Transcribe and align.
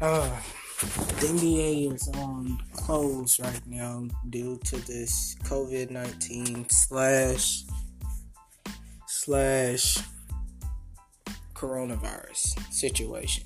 Uh, 0.00 0.34
the 0.80 1.26
NBA 1.26 1.92
is 1.94 2.08
on 2.14 2.58
close 2.72 3.38
right 3.38 3.60
now 3.66 4.08
due 4.30 4.58
to 4.64 4.76
this 4.86 5.36
COVID 5.44 5.90
nineteen 5.90 6.66
slash 6.70 7.64
slash 9.06 9.98
coronavirus 11.52 12.72
situation. 12.72 13.44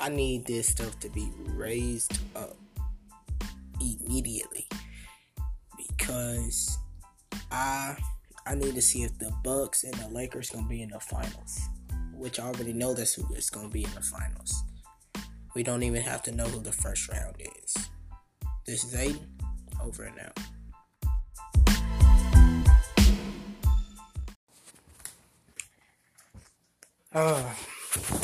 I 0.00 0.08
need 0.08 0.46
this 0.46 0.66
stuff 0.66 0.98
to 0.98 1.08
be 1.10 1.30
raised 1.46 2.18
up 2.34 2.56
immediately 3.80 4.66
because 5.76 6.76
I 7.52 7.96
I 8.48 8.56
need 8.56 8.74
to 8.74 8.82
see 8.82 9.04
if 9.04 9.16
the 9.20 9.32
Bucks 9.44 9.84
and 9.84 9.94
the 9.94 10.08
Lakers 10.08 10.50
gonna 10.50 10.66
be 10.66 10.82
in 10.82 10.88
the 10.88 10.98
finals, 10.98 11.60
which 12.12 12.40
I 12.40 12.46
already 12.46 12.72
know 12.72 12.94
that's 12.94 13.14
who 13.14 13.32
is 13.34 13.48
gonna 13.48 13.68
be 13.68 13.84
in 13.84 13.94
the 13.94 14.02
finals. 14.02 14.64
We 15.54 15.62
don't 15.62 15.82
even 15.82 16.00
have 16.00 16.22
to 16.22 16.32
know 16.32 16.46
who 16.46 16.60
the 16.60 16.72
first 16.72 17.08
round 17.10 17.36
is. 17.62 17.76
This 18.64 18.84
is 18.84 18.94
Aiden. 18.94 19.26
Over 19.82 20.04
and 20.04 20.18
out. 20.18 20.38
Uh, 27.14 27.54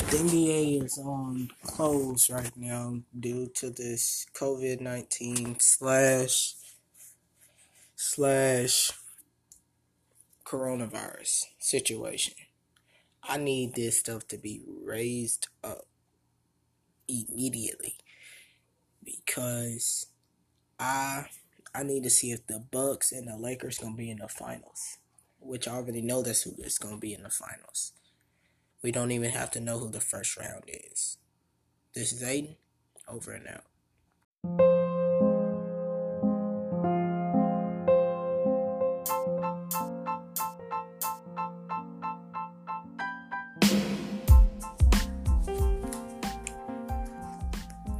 the 0.09 0.17
NBA 0.17 0.83
is 0.83 0.97
on 0.97 1.49
close 1.63 2.29
right 2.31 2.51
now 2.55 3.01
due 3.19 3.51
to 3.55 3.69
this 3.69 4.25
COVID 4.33 4.81
nineteen 4.81 5.59
slash 5.59 6.55
slash 7.95 8.91
coronavirus 10.43 11.43
situation. 11.59 12.33
I 13.21 13.37
need 13.37 13.75
this 13.75 13.99
stuff 13.99 14.27
to 14.29 14.37
be 14.37 14.61
raised 14.83 15.49
up 15.63 15.85
immediately 17.09 17.95
because 19.03 20.07
I 20.79 21.25
I 21.73 21.83
need 21.83 22.03
to 22.03 22.09
see 22.09 22.31
if 22.31 22.47
the 22.47 22.59
Bucks 22.59 23.11
and 23.11 23.27
the 23.27 23.37
Lakers 23.37 23.77
gonna 23.77 23.95
be 23.95 24.09
in 24.09 24.19
the 24.19 24.27
finals, 24.27 24.97
which 25.39 25.67
I 25.67 25.73
already 25.73 26.01
know 26.01 26.21
that's 26.21 26.43
who 26.43 26.53
is 26.59 26.77
gonna 26.77 26.97
be 26.97 27.13
in 27.13 27.23
the 27.23 27.29
finals. 27.29 27.93
We 28.81 28.91
don't 28.91 29.11
even 29.11 29.31
have 29.31 29.51
to 29.51 29.59
know 29.59 29.79
who 29.79 29.89
the 29.89 29.99
first 29.99 30.37
round 30.37 30.63
is. 30.67 31.17
This 31.93 32.13
is 32.13 32.23
Aiden. 32.23 32.55
Over 33.07 33.33
and 33.33 33.47
out. 33.47 33.63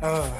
Uh, 0.01 0.31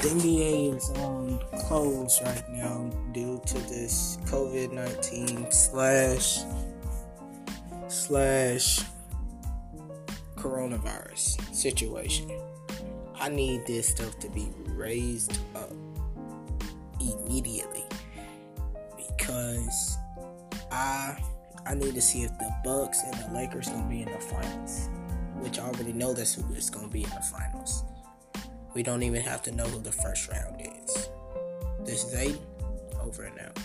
the 0.00 0.08
NBA 0.08 0.74
is 0.74 0.88
on 0.96 1.38
close 1.66 2.18
right 2.22 2.48
now 2.48 2.90
due 3.12 3.38
to 3.44 3.54
this 3.68 4.16
COVID 4.24 4.72
nineteen 4.72 5.52
slash 5.52 6.38
slash 7.88 8.80
coronavirus 10.36 11.54
situation. 11.54 12.30
I 13.16 13.28
need 13.28 13.66
this 13.66 13.88
stuff 13.88 14.18
to 14.20 14.30
be 14.30 14.48
raised 14.68 15.38
up 15.54 15.72
immediately 17.00 17.84
because 18.96 19.98
I 20.72 21.22
I 21.66 21.74
need 21.74 21.94
to 21.94 22.00
see 22.00 22.22
if 22.22 22.30
the 22.38 22.50
Bucks 22.64 23.02
and 23.04 23.12
the 23.12 23.34
Lakers 23.34 23.68
gonna 23.68 23.86
be 23.90 24.00
in 24.00 24.10
the 24.10 24.20
finals, 24.20 24.88
which 25.40 25.58
I 25.58 25.64
already 25.64 25.92
know 25.92 26.14
that's 26.14 26.32
who 26.32 26.54
is 26.54 26.70
gonna 26.70 26.88
be 26.88 27.04
in 27.04 27.10
the 27.10 27.22
finals. 27.30 27.84
We 28.72 28.82
don't 28.82 29.02
even 29.02 29.20
have 29.22 29.42
to 29.42 29.52
know 29.52 29.64
who 29.64 29.80
the 29.80 29.92
first 29.92 30.28
round 30.28 30.60
is. 30.60 31.08
This 31.84 32.04
is 32.04 32.14
Aiden. 32.14 32.38
Over 33.00 33.24
and 33.24 33.38
out. 33.40 33.58